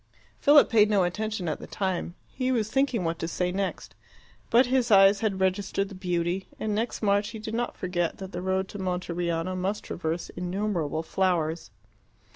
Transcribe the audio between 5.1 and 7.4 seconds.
had registered the beauty, and next March he